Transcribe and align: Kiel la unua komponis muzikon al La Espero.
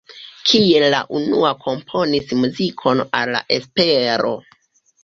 Kiel 0.51 0.85
la 0.93 1.01
unua 1.19 1.51
komponis 1.67 2.35
muzikon 2.41 3.07
al 3.21 3.35
La 3.39 3.47
Espero. 3.61 4.35